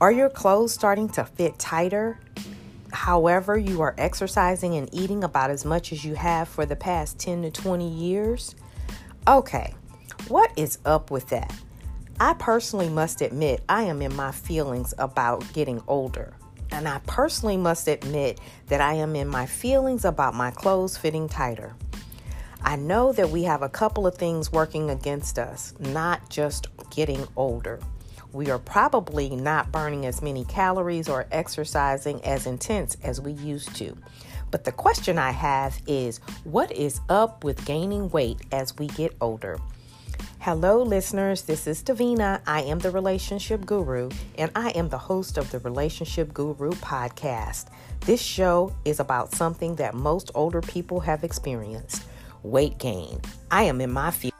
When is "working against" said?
24.50-25.38